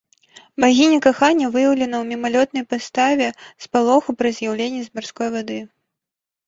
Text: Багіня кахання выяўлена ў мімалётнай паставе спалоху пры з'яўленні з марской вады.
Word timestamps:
Багіня 0.63 0.97
кахання 1.05 1.45
выяўлена 1.55 1.95
ў 1.99 2.05
мімалётнай 2.13 2.65
паставе 2.73 3.27
спалоху 3.67 4.09
пры 4.23 4.29
з'яўленні 4.41 4.81
з 4.89 4.95
марской 4.99 5.27
вады. 5.39 5.59